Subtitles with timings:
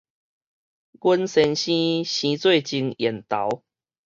[0.03, 0.19] 阮先生生做
[2.59, 3.63] 真緣投